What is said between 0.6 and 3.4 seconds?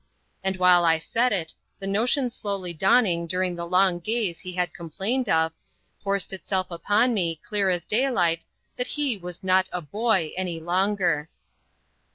I said it, the notion slowly dawning